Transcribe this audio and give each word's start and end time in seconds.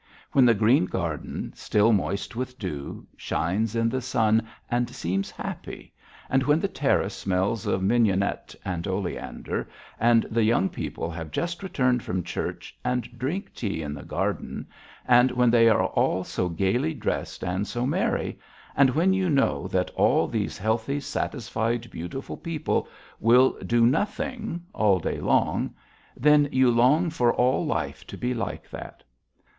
When 0.31 0.45
the 0.45 0.55
green 0.55 0.85
garden, 0.85 1.53
still 1.55 1.91
moist 1.93 2.35
with 2.35 2.57
dew, 2.57 3.05
shines 3.17 3.75
in 3.75 3.87
the 3.87 4.01
sun 4.01 4.47
and 4.67 4.89
seems 4.89 5.29
happy, 5.29 5.93
and 6.27 6.41
when 6.41 6.59
the 6.59 6.67
terrace 6.67 7.13
smells 7.13 7.67
of 7.67 7.83
mignonette 7.83 8.55
and 8.65 8.87
oleander, 8.87 9.69
and 9.99 10.23
the 10.31 10.41
young 10.43 10.69
people 10.69 11.11
have 11.11 11.29
just 11.29 11.61
returned 11.61 12.01
from 12.01 12.23
church 12.23 12.75
and 12.83 13.15
drink 13.19 13.53
tea 13.53 13.83
in 13.83 13.93
the 13.93 14.01
garden, 14.01 14.65
and 15.05 15.29
when 15.29 15.51
they 15.51 15.69
are 15.69 15.85
all 15.85 16.23
so 16.23 16.49
gaily 16.49 16.95
dressed 16.95 17.43
and 17.43 17.67
so 17.67 17.85
merry, 17.85 18.39
and 18.75 18.89
when 18.89 19.13
you 19.13 19.29
know 19.29 19.67
that 19.67 19.91
all 19.91 20.27
these 20.27 20.57
healthy, 20.57 20.99
satisfied, 20.99 21.91
beautiful 21.91 22.37
people 22.37 22.87
will 23.19 23.55
do 23.67 23.85
nothing 23.85 24.63
all 24.73 24.97
day 24.97 25.19
long, 25.19 25.71
then 26.17 26.49
you 26.51 26.71
long 26.71 27.11
for 27.11 27.31
all 27.35 27.63
life 27.67 28.07
to 28.07 28.17
be 28.17 28.33
like 28.33 28.67
that. 28.67 29.03